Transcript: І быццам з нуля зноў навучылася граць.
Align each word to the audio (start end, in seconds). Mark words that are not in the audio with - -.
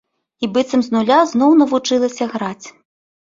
І 0.45 0.47
быццам 0.53 0.81
з 0.87 0.95
нуля 0.95 1.17
зноў 1.33 1.53
навучылася 1.61 2.29
граць. 2.35 2.67